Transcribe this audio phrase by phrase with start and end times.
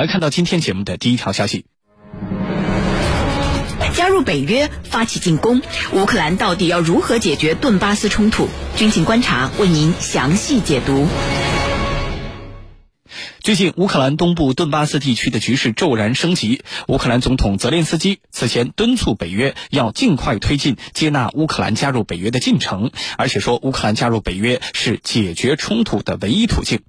[0.00, 1.66] 来看到今天节目的第一条消息。
[3.92, 5.60] 加入北约，发起进攻，
[5.92, 8.48] 乌克兰到底要如何解决顿巴斯冲突？
[8.76, 11.06] 军情观察为您详细解读。
[13.40, 16.62] 最近，乌克兰东部顿巴斯地区的局势骤然升级。
[16.88, 26.80] 乌克兰总统泽连斯基此前敦促北约要尽快推进接纳乌克兰加入北约的进程，而且说乌克兰加入北约是解决冲突的唯一途径。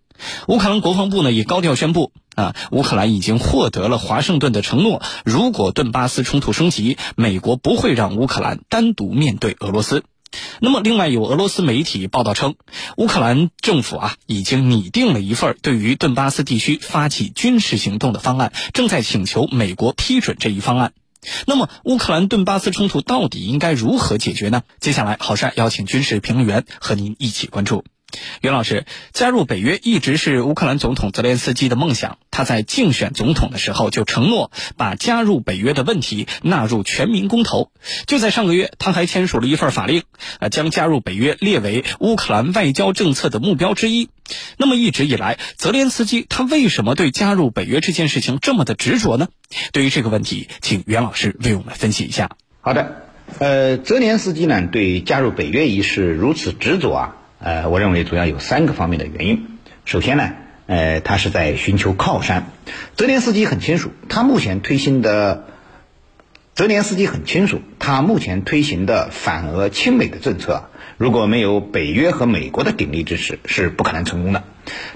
[0.48, 10.03] 乌克兰国防部呢也高调宣布，啊，乌克兰已经获得了华盛顿的承诺，如果顿巴斯冲突升级，美国不会让乌克兰单独面对俄罗斯。
[10.62, 12.55] 那么，另外有俄罗斯媒体报道称，
[12.95, 20.94] 乌克兰政府啊已经拟定了一份对于顿巴斯地区发起军事行动的方案，正在请求美国批准这一方案。
[21.45, 24.63] 那么，乌克兰顿巴斯冲突到底应该如何解决呢？
[24.80, 27.84] 接下来，郝帅邀请军事评论员和您一起关注。
[28.42, 32.18] 袁老师，加入北约一直是乌克兰总统泽连斯基的梦想。
[32.32, 37.72] 他在竞选总统的时候就承诺把加入北约的问题纳入全民公投。
[38.08, 40.03] 就在上个月，他还签署了一份法令，
[40.40, 44.09] 呃，将加入北约列为乌克兰外交政策的目标之一。
[44.58, 49.28] 那么一直以来，泽连斯基他为什么对加入北约这件事情这么的执着呢？
[49.73, 52.31] 对于这个问题，请袁老师为我们分析一下。
[52.62, 53.03] 好的，
[53.40, 57.16] 呃，泽连斯基呢对加入北约一事如此执着啊。
[57.44, 59.47] 呃，我认为主要有三个方面的原因。
[59.84, 60.31] 首先呢，
[60.67, 62.52] 呃，他是在寻求靠山。
[62.95, 65.45] 泽连斯基很清楚，他目前推行的，
[66.53, 74.44] 泽连斯基很清楚，他目前推行的反俄亲美的政策，如果没有北约和美国的鼎力支持，是不可能成功的。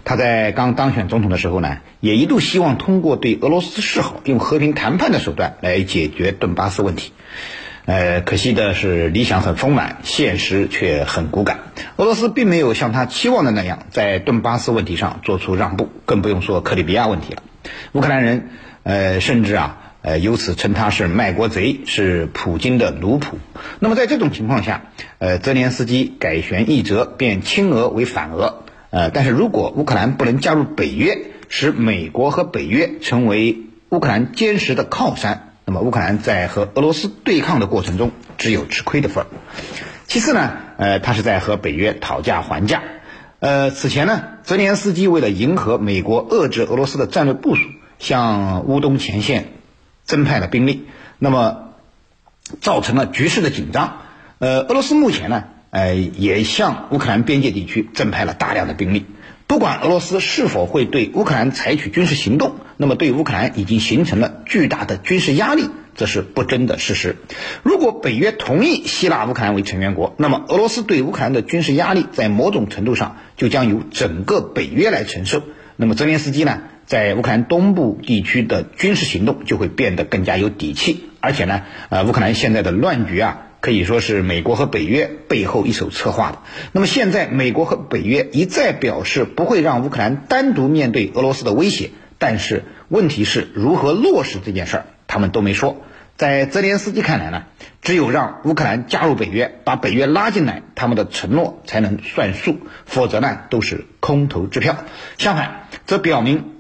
[0.03, 7.11] 他在刚当选总统的时候呢，也一度希望通过对俄罗斯示好，用和平谈判的手段来解决顿巴斯问题。
[7.86, 11.59] 呃，可惜的是，理想很丰满，现实却很骨感。
[11.97, 17.44] 俄罗斯并没有像他期望的那样，在顿巴斯问题上做出让步，更不用说克里米亚问题了。
[17.91, 18.50] 乌克兰人，
[18.81, 23.36] 呃，甚至啊，呃，由此称他是卖国贼，是普京的奴仆。
[23.80, 24.86] 那么在这种情况下，
[25.19, 28.63] 呃，泽连斯基改弦易辙，变亲俄为反俄。
[28.90, 31.19] 呃，但是如果乌克兰不能加入北约，
[31.50, 33.57] 使美国和北约成为
[33.90, 35.51] 乌克兰坚实的靠山。
[35.65, 39.27] 那么乌克兰在和俄罗斯对抗的过程中，只有吃亏的份儿。
[40.05, 42.83] 其次呢，呃，他是在和北约讨价还价。
[43.39, 47.67] 呃，此前呢，泽连斯基为了迎合美国遏制俄罗斯的战略部署，
[47.97, 49.53] 向乌东前线
[50.03, 50.85] 增派了兵力，
[51.17, 51.73] 那么
[52.61, 53.97] 造成了局势的紧张。
[54.37, 59.05] 呃，俄罗斯目前呢，呃，也向乌克兰边界地区增派了大量的兵力。
[59.47, 67.16] 不管俄罗斯是否会对乌克兰采取军事行动，那么对乌克兰已经形成了巨大的军事压力，这是不争的事实。
[67.61, 75.44] 如果北约同意希腊乌克兰为成员国，那么俄罗斯对乌克兰的军事压力在某种程度上就将由整个北约来承受。
[75.75, 81.12] 那么泽连斯基呢，在乌克兰东部地区的军事行动就会变得更加有底气。
[81.19, 83.41] 而且呢，呃，乌克兰现在的乱局啊。
[83.65, 86.37] 可以说是美国和北约背后一手策划的。
[86.71, 91.89] 那么现在，美国和北约一再表示不会让乌克兰单独面对俄罗斯的威胁，
[92.19, 95.77] 但是问题是如何落实这件事儿，他们都没说。
[96.15, 97.45] 在泽连斯基看来呢，
[97.81, 104.77] 只有让乌克兰加入北约，把北约拉进来，他们的承诺才能算数，否则呢都是空头支票。
[105.17, 106.51] 相反，这表明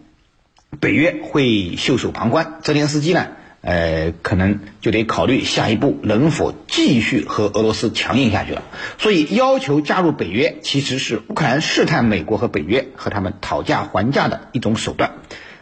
[0.79, 2.55] 北约会袖手旁观。
[2.63, 3.27] 泽连斯基呢？
[3.65, 8.61] 呃，可能就得考虑下一步能否继续和俄罗斯强硬下去了。
[8.99, 15.13] 所以，要求加入北约其实是乌克兰试探美国和北约和他们讨价还价的一种手段。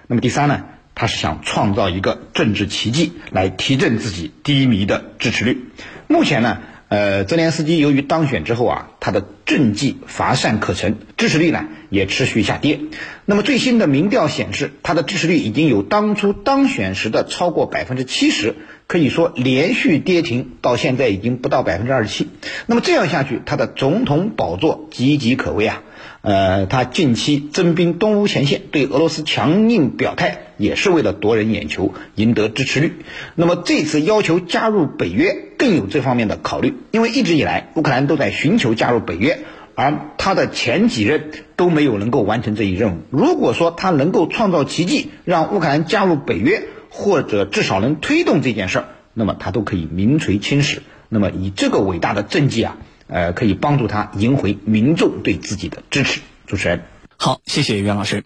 [0.07, 0.65] 那么第三呢，
[0.95, 5.69] 他是想创造一个政治奇迹来提振自己低迷的支持率。
[6.09, 6.57] 目前呢？
[6.93, 12.81] 呃，泽连斯基由于当选之后啊，他的政绩乏善可陈，支持率呢也持续下跌。
[13.25, 18.53] 那么最新的民调显示，他的支持率已经有当初当选时的超过百分之七十，
[18.85, 22.27] 可以说连续跌停，到现在已经不到百分之二十七。
[22.67, 25.81] 那么这样下去，他的总统宝座岌岌可危啊！
[26.23, 32.93] 呃，他近期增兵东乌前线，对俄罗斯强硬表态，也是为了夺人眼球，赢得支持率。
[33.35, 39.39] 那么这次要求加入北约，更有这方面的考虑，因为一直以来乌克兰都在寻求加入北约，
[39.75, 42.99] 而他的前几任都没有能够完成这一任务。
[43.09, 50.83] 如果说他能够创造奇迹，让乌克兰加入北约，或者至少能推动这件事儿，那么他都可以名垂青史。
[51.09, 52.77] 那么以这个伟大的政绩啊。
[53.07, 56.21] 呃，可以帮助他赢回民众对自己的支持。
[56.45, 56.83] 主持人，
[57.17, 58.23] 好，谢谢袁老师。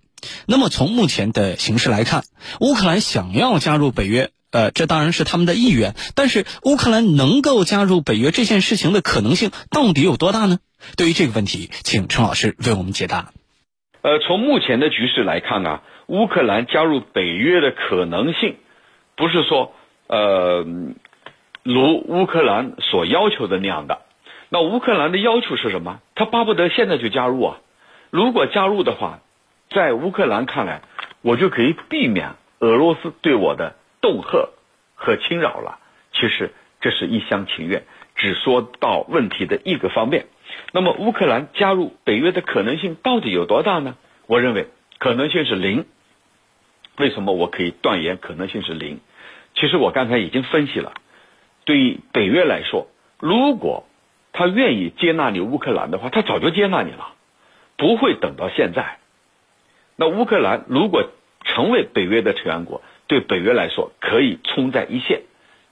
[0.47, 2.23] 那么从目前的形势来看，
[2.59, 5.93] 乌克兰想要加入北约，呃，这当然是他们的意愿。
[6.15, 10.57] 但是乌克兰能够加入北约这件事情的可能性到底有多大呢？
[10.95, 13.31] 对于这个问题，请陈老师为我们解答。
[14.01, 18.55] 呃，从目前的局势来看啊，乌克兰加入北约的可能性，
[19.15, 19.73] 不是说
[20.07, 20.65] 呃
[21.63, 24.01] 如乌克兰所要求的那样的。
[24.49, 25.99] 那乌克兰的要求是什么？
[26.15, 27.57] 他巴不得现在就加入啊！
[28.09, 29.19] 如果加入的话，
[29.69, 30.81] 在乌克兰看来，
[31.21, 34.49] 我就可以避免俄罗斯对我的恫吓
[34.95, 35.79] 和侵扰了。
[36.13, 37.83] 其实这是一厢情愿，
[38.15, 40.27] 只说到问题的一个方面。
[40.71, 43.97] 那么乌克兰加入北约的可能性到底有多大呢？
[44.27, 44.67] 我认为
[44.97, 45.85] 可能性是零。
[46.97, 49.01] 为什么我可以断言可能性是零？
[49.55, 50.93] 其实我刚才已经分析了，
[51.65, 52.87] 对于北约来说，
[53.19, 53.85] 如果
[54.37, 57.15] 他愿意接纳你乌克兰的话，他早就接纳你了，
[57.75, 58.99] 不会等到现在。
[59.95, 61.09] 那乌克兰如果
[61.43, 65.23] 成为北约的成员国，对北约来说可以冲在一线，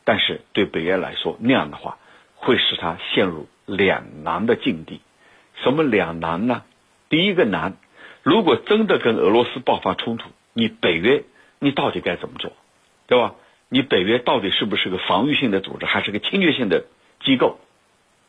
[0.03, 1.99] 但是对北约来说那样的话，
[2.33, 4.99] 会使他陷入两难的境地。
[5.61, 6.63] 什么两难呢？
[7.07, 7.75] 第一个难，
[8.23, 11.23] 如果真的跟俄罗斯爆发冲突，你北约
[11.59, 12.51] 你到底该怎么做，
[13.05, 13.35] 对吧？
[13.69, 16.85] 你北约到底是不是个防御性的组织，还是个侵略性的
[17.23, 17.59] 机构？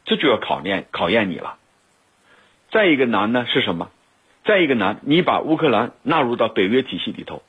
[0.07, 1.59] 这就要考验考验你了。
[2.71, 3.91] 再一个难呢是什么？
[4.45, 7.43] 再一个难，你把乌克兰纳入到北约体系里头，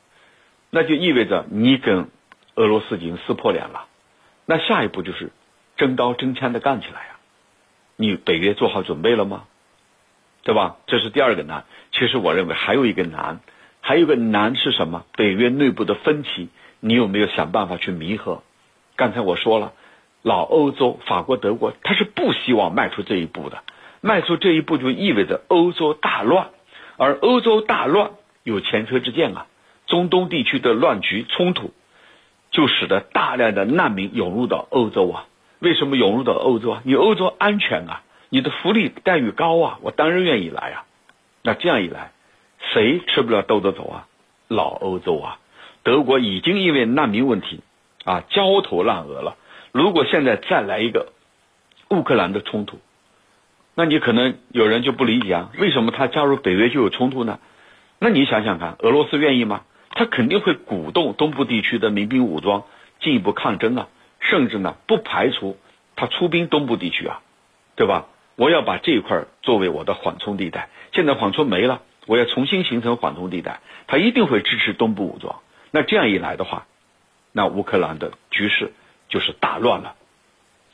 [0.70, 2.08] 那就意味着你跟
[2.56, 3.86] 俄罗斯已经撕破脸了。
[4.46, 5.30] 那下一步就是
[5.76, 7.18] 真刀真枪的干起来呀！
[7.96, 9.44] 你北约做好准备了吗？
[10.42, 10.76] 对吧？
[10.86, 11.64] 这是第二个难。
[11.92, 13.40] 其实我认为还有一个难，
[13.80, 15.04] 还有一个难是什么？
[15.12, 16.48] 北约内部的分歧，
[16.80, 18.42] 你有没有想办法去弥合？
[18.96, 19.72] 刚才我说了。
[20.22, 23.62] 老欧洲，法国、德国，他是不希望迈出这一步的。
[24.00, 26.50] 迈出这一步就意味着欧洲大乱，
[26.96, 28.10] 而欧洲大乱
[28.42, 29.46] 有前车之鉴啊。
[29.86, 31.72] 中东地区的乱局冲突，
[32.50, 35.24] 就使得大量的难民涌入到欧洲啊。
[35.60, 36.82] 为什么涌入到欧洲啊？
[36.84, 40.84] 你欧洲安全啊，你的福利待遇高啊，我当然愿意来啊。
[41.42, 42.12] 那这样一来，
[42.72, 44.06] 谁吃不了兜着走啊？
[44.46, 45.38] 老欧洲啊，
[45.82, 47.60] 德国已经因为难民问题
[48.04, 49.36] 啊焦头烂额了。
[49.72, 51.12] 如果现在再来一个
[51.90, 52.78] 乌克兰的冲突，
[53.74, 57.38] 那你可能有人就不理解啊，为什么他加入北约就有冲突呢？
[57.98, 59.62] 那你想想看，俄罗斯愿意吗？
[59.90, 62.64] 他肯定会鼓动东部地区的民兵武装
[63.00, 63.88] 进一步抗争啊，
[64.20, 65.56] 甚至呢不排除
[65.96, 67.20] 他出兵东部地区啊，
[67.74, 68.06] 对吧？
[68.36, 75.40] 我要把这一块作为我的缓冲地带，现在缓冲没了，我要重新形成缓冲地带，他一定会支持东部武装。
[75.72, 76.66] 那这样一来的话，
[77.32, 78.72] 那乌克兰的局势。
[79.08, 79.94] 就是大乱了，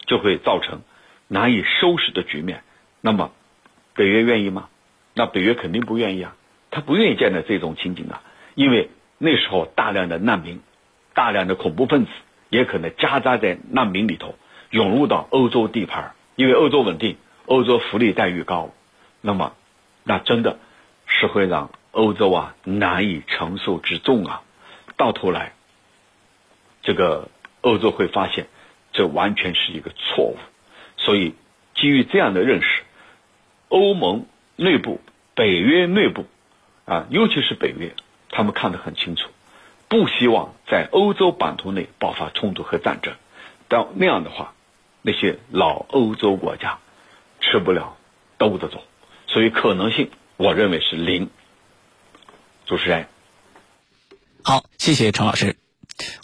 [0.06, 0.82] 就会造成
[1.28, 2.62] 难以收拾的局面。
[3.00, 3.32] 那么，
[3.94, 4.68] 北约愿意吗？
[5.14, 6.34] 那北约肯定不愿意啊，
[6.70, 8.22] 他不愿意见到这种情景啊，
[8.54, 10.60] 因为那时候大量的难民、
[11.14, 12.10] 大量的恐怖分子
[12.48, 14.34] 也可能夹杂在难民里头，
[14.70, 17.16] 涌入到欧洲地盘因为欧洲稳定，
[17.46, 18.70] 欧洲福利待遇高，
[19.20, 19.54] 那么
[20.02, 20.58] 那真的
[21.06, 24.42] 是会让欧洲啊难以承受之重啊。
[24.96, 25.52] 到头来，
[26.82, 27.28] 这个。
[27.64, 28.46] 欧洲会发现，
[28.92, 30.36] 这完全是一个错误，
[30.98, 31.34] 所以
[31.74, 32.82] 基于这样的认识，
[33.68, 34.26] 欧盟
[34.56, 35.00] 内部、
[35.34, 36.26] 北约内部，
[36.84, 37.94] 啊，尤其是北约，
[38.28, 39.30] 他们看得很清楚，
[39.88, 43.14] 不希望在欧洲版图内爆发冲突和战争，
[43.66, 44.52] 但那样的话，
[45.00, 46.78] 那些老欧洲国家
[47.40, 47.96] 吃不了
[48.36, 48.84] 兜着走，
[49.26, 51.30] 所以可能性，我认为是零。
[52.66, 53.08] 主持人，
[54.42, 55.63] 好，谢谢陈老师。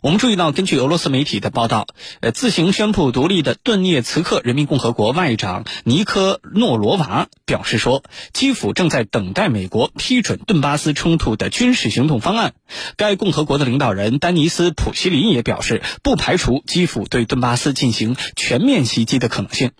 [0.02, 1.86] 我们注意到，根据俄罗斯媒体的报道，
[2.20, 8.02] 呃，自行宣布独立的顿涅茨克人民共和国外长尼科诺罗娃表示说，
[8.32, 12.54] 基辅正在等待美国批准顿巴斯冲突的军事行动方案。
[12.96, 19.72] 该共和国的领导人丹尼斯普希林也表示，不排除基辅对顿巴斯进行全面袭击的可能性。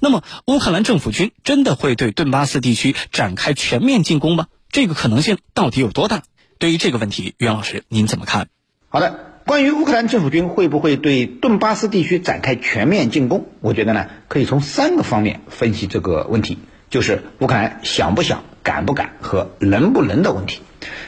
[0.00, 4.46] 那么，乌克兰政府军真的会对顿巴斯地区展开全面进攻吗？
[4.70, 6.22] 这个可能性到底有多大？
[6.58, 8.48] 对于这个问题，袁老师您怎么看？
[8.88, 9.27] 好的。
[9.48, 16.58] 关于乌克兰政府军会不会对顿巴斯地区展开全面进攻，我觉得呢，可以从三个方面分析这个问题，
[16.90, 20.60] 就是乌克兰想不想、敢不敢和能不能的问题。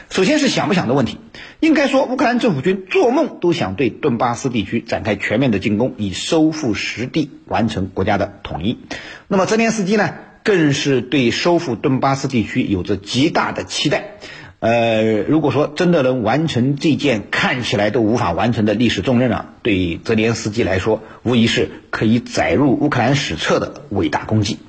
[0.09, 1.19] 首先是想不想的问题，
[1.59, 8.79] 应该说乌克兰政府军做梦都想对顿巴斯地区展开全面的进攻，以收复失地，完成国家的统一。
[9.27, 14.15] 那么泽连斯基呢，更是对收复顿巴斯地区有着极大的期待。
[14.61, 24.59] 呃，如果说真的能完成这件看起来都无法完成的历史重任啊，对泽连斯基来说，无疑是可以载入乌克兰史册的伟大功绩。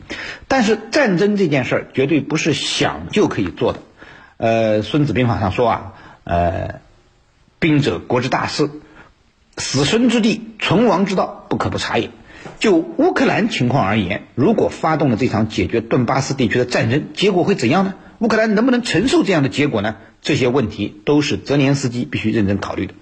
[0.49, 3.81] 但是战争这件事儿绝对不是想就可以做的。
[4.39, 5.93] 呃，《孙子兵法》上说啊，
[6.25, 6.81] 呃，
[7.59, 8.71] 兵者国之大事，
[9.59, 12.09] 死生之地，存亡之道，不可不察也。
[12.59, 17.93] 就乌克兰情况而言，如果发动了这场解决顿巴斯地区的战争，结果会怎样呢？
[18.23, 19.97] 乌克兰能不能承受这样的结果呢？
[20.21, 22.95] 这些问题都是泽连斯基必须认真考虑的。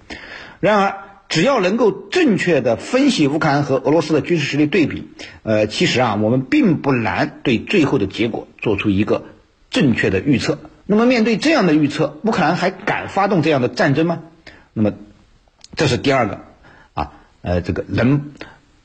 [0.59, 0.95] 然而，
[1.29, 5.09] 只要能够正确的分析乌克兰和俄罗斯的军事实力对比，
[5.43, 9.25] 呃，其实啊，我们并不难对最后的结果做出一个
[9.69, 10.57] 正确的预测。
[10.87, 14.23] 那么，面对这样的预测，乌克兰还敢发动这样的战争吗？
[14.73, 14.93] 那么，
[15.75, 16.39] 这是第二个
[16.95, 17.11] 啊，
[17.43, 18.31] 呃，这个能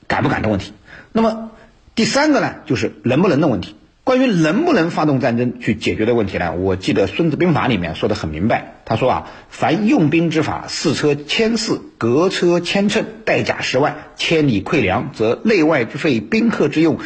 [0.05, 0.73] 敢不敢的问题。
[1.13, 1.49] 那么，
[1.95, 3.75] 第三个呢，就是能不能的问题。
[4.07, 6.55] 关于能不能发动战争去解决的问题呢？
[6.55, 16.99] 我记得《孙子兵法》里面说的很明白，他说啊，凡用兵之法，四车千驷，隔车千乘，带甲十万，千里馈粮，则内外之费，宾客之用，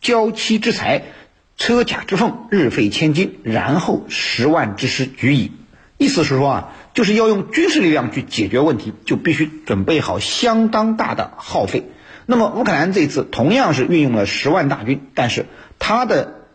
[0.00, 1.04] 交期之财，
[1.56, 5.52] 车甲之奉，日费千金，然后十万之师举矣。
[5.98, 11.84] 意思是说啊，就是要用军事力量去解决问题，就必须准备好相当大的耗费。
[12.26, 15.46] 那么乌克兰这次同样是运用了十万大军，但是。
[15.80, 16.46] 他的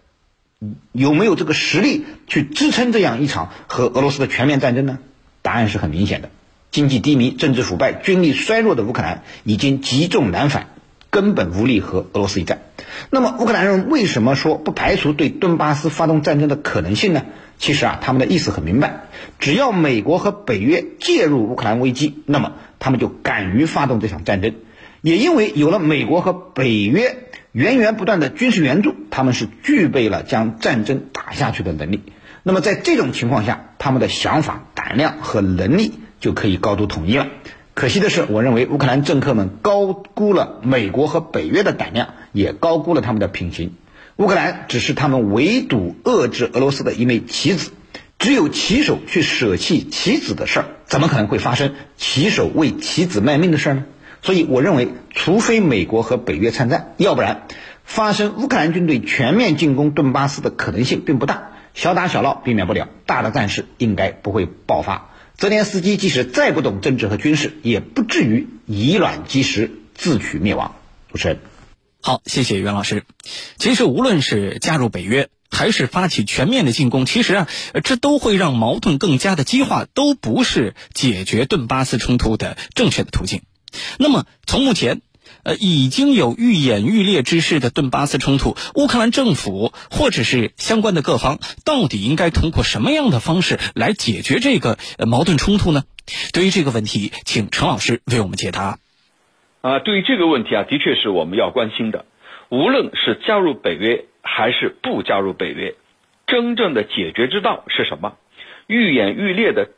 [0.92, 4.98] 有没有这个实力去支撑这样一场和俄罗斯的全面战争呢？
[5.44, 6.30] 答案是很明显的。
[6.72, 10.68] 经济低迷、政治腐败、军力衰弱的乌克兰已经积重难返，
[11.12, 12.62] 根本无力和俄罗斯一战。
[13.12, 17.26] 那么乌克兰人为什么说不排除对顿巴斯发动战争的可能性呢？
[17.60, 19.02] 其实啊，他们的意思很明白：
[19.38, 24.56] 只要美国和北约介入乌克兰危机，那么他们就敢于发动这场战争。
[25.02, 27.26] 也因为有了美国和北约。
[27.52, 32.04] 源源不断的军事援助，他们是具备了将战争打下去的能力。
[32.44, 37.28] 那么在这种情况下，他们的想法、胆量和能力就可以高度统一了。
[37.74, 43.74] 可惜的是，我认为乌克兰政客们高估了美国和北约的胆量，也高估了他们的品行。
[44.18, 47.72] 乌克兰只是他们围堵遏制俄罗斯的一枚棋子，
[48.20, 53.86] 只有棋手去舍弃棋子的事儿，怎么可能会发生棋手为棋子卖命的事儿呢？
[54.22, 57.48] 所以，我认为，除非美国和北约参战，要不然
[57.84, 61.52] 发生乌克兰军队全面进攻顿巴斯的可能性并不大。
[61.74, 65.12] 小打小闹避免不了，大的战事应该不会爆发。
[65.38, 70.76] 泽连斯基即使再不懂政治和军事，也不至于以卵击石，自取灭亡。
[71.10, 71.40] 主持人，
[72.02, 73.06] 好，谢谢袁老师。
[73.58, 77.48] 其实，无论是加入北约，还是发起全面的进攻，其实啊，
[77.84, 83.42] 这都会让矛盾更加的激化，都不是解决顿巴斯冲突的正确的途径。
[83.98, 85.02] 那么，从目前，
[85.44, 95.84] 呃，已经有愈演愈烈之势的顿巴斯冲突，乌克兰政府或者是相关的各方，到底应该通过什么样的方式来解决这个矛盾冲突呢？
[96.34, 98.80] 对于这个问题，请陈老师为我们解答。
[99.62, 102.06] 啊，对于这个问题啊，的确是我们要关心的。
[102.50, 105.76] 无论是加入北约还是不加入北约，
[106.26, 108.16] 真正的解决之道是什么？
[108.66, 109.70] 愈演愈烈的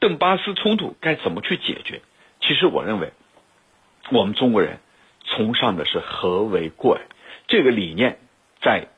[0.00, 2.00] 顿巴斯冲突该怎么去解决？
[2.40, 3.12] 其实我认为，
[4.10, 4.78] 我们中国人
[5.24, 7.00] 崇尚的是和为贵，
[7.46, 8.18] 这个理念
[8.60, 8.88] 在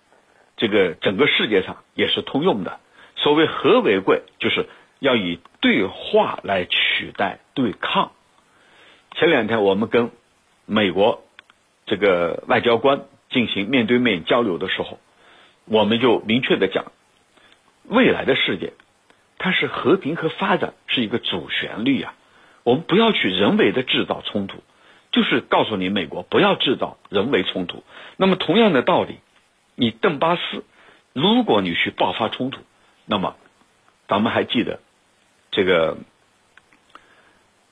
[0.57, 2.81] 这个整个世界上也是通用的。
[3.17, 4.67] 所谓和为贵，就是
[4.99, 8.13] 要以对话来取代对抗。
[9.15, 10.11] 前两天我们跟
[10.65, 11.23] 美国
[11.85, 14.99] 这个外交官进行面对面交流的时候，
[15.67, 16.91] 我们就明确的讲，
[17.85, 18.73] 未来的世界，
[19.37, 22.15] 它是和平和发展是一个主旋律呀。
[22.65, 24.63] 我们不要去人为的制造冲突，
[25.13, 27.85] 就是告诉你美国不要制造人为冲突。
[28.17, 29.21] 那么同样的道理，
[29.77, 30.65] 你邓巴斯，
[31.13, 32.61] 如果你去爆发冲突，
[33.05, 33.37] 那么
[34.09, 34.81] 咱们还记得
[35.51, 35.99] 这个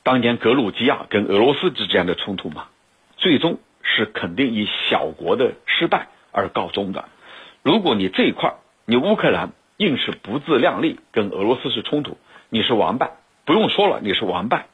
[0.03, 2.69] 当年格鲁吉亚跟俄罗斯之间的冲突吗？
[3.17, 7.09] 最终是肯定以小国的失败而告终的。
[7.63, 8.55] 如果你这一块
[8.87, 12.19] 你乌克兰硬是不自量力，跟俄罗斯是冲突，
[12.49, 13.13] 你是完败，
[13.45, 14.67] 不用说了，你是完败。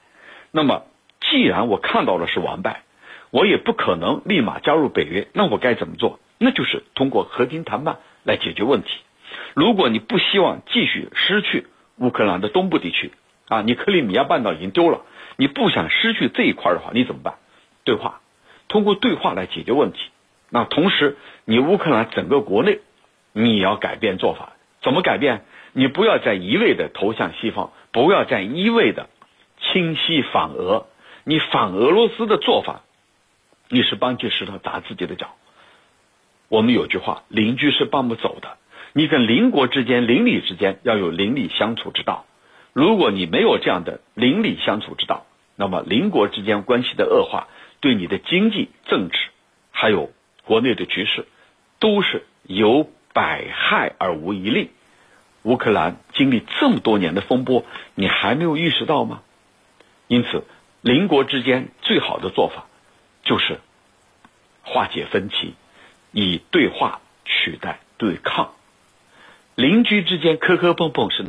[0.52, 0.84] 那么，
[1.30, 2.82] 既然我看到了是完败，
[3.30, 5.28] 我也不可能立马加入北约。
[5.32, 6.20] 那我该怎么做？
[6.38, 8.88] 那就是通过和平谈判来解决问题。
[9.54, 11.66] 如果你不希望继续失去
[11.96, 13.10] 乌克兰的东部地区
[13.48, 15.02] 啊，你克里米亚半岛已经丢了，
[15.36, 17.34] 你不想失去这一块的话，你怎么办？
[17.84, 18.20] 对话，
[18.68, 19.98] 通过对话来解决问题。
[20.50, 22.80] 那同时，你乌克兰整个国内，
[23.32, 24.52] 你也要改变做法。
[24.82, 25.44] 怎么改变？
[25.72, 29.08] 你不要再一味的投向西方，不要再一味的。
[29.58, 30.86] 清晰反俄，
[31.28, 32.82] 你反俄罗斯的做法，
[33.68, 35.34] 你是搬起石头砸自己的脚。
[36.46, 38.58] 我们有句话，邻居是搬不走的。
[38.92, 42.26] 你跟邻国之间、邻里之间要有邻里相处之道。
[42.72, 47.48] 如果你没有这样的邻里相处之道，那么邻国之间关系的恶化，
[47.80, 49.18] 对你的经济、政治，
[49.72, 50.12] 还有
[50.44, 51.26] 国内的局势，
[51.80, 54.70] 都是有百害而无一利。
[55.42, 57.64] 乌克兰经历这么多年的风波，
[57.96, 59.22] 你还没有意识到吗？
[60.06, 60.44] 因此，
[60.86, 62.66] 邻国之间最好的做法
[63.24, 63.58] 就是
[64.62, 65.54] 化解分歧，
[66.12, 68.52] 以对话取代对抗。
[69.56, 71.24] 邻居之间磕磕碰碰是。